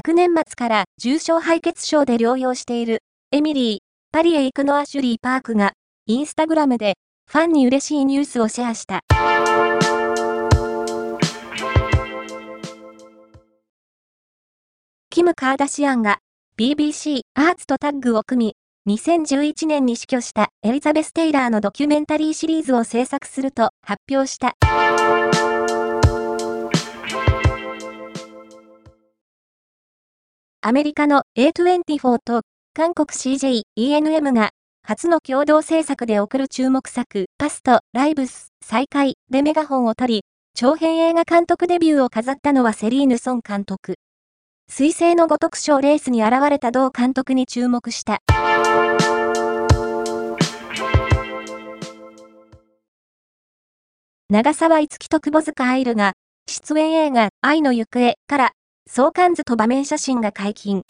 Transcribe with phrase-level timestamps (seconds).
[0.00, 3.02] 昨年末から重症敗血症で療養している
[3.32, 3.78] エミリー、
[4.12, 5.72] パリへ行くのアシュリー・パークが
[6.06, 6.94] インスタグラムで
[7.28, 9.00] ファンに嬉しいニュースをシェアした。
[15.10, 16.18] キム・カーダシアンが
[16.56, 18.54] BBC アーツとタッグを組
[18.86, 24.54] み、2011年に死去したエリザベス・テイラーのドキュメンタリーシリーズを制作すると発表した。
[30.68, 32.42] アメリカの A24 と
[32.74, 34.50] 韓国 CJ、ENM が
[34.86, 40.20] 初の共同制作で送る注目作、パスト、ライブス、再開でメガホンを取り、
[40.54, 43.94] 長編映画監督デビューを飾ったのはセリーヌ・ソン監督。
[44.68, 48.20] 水星のごとく賞レースに現れた同監督に注目した。
[54.28, 56.12] 長沢五木と久保塚愛流が、
[56.46, 58.52] 出演映画、愛の行方から
[58.90, 60.80] 相関図と場面写真が解禁。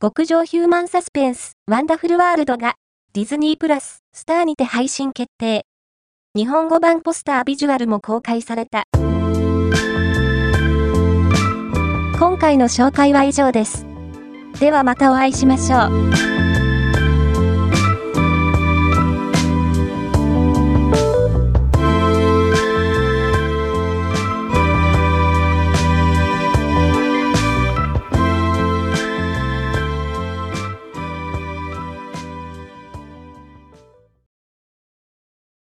[0.00, 2.76] 極上ヒューマンサスペンス、ワンダフルワールドが、
[3.12, 5.66] ディズニープラス、スターにて配信決定。
[6.34, 8.84] 日本語版ポスタービジュアルも公開された。
[12.18, 13.84] 今回の紹介は以上です。
[14.60, 15.88] ではまたお会いしましょ
[16.38, 16.41] う。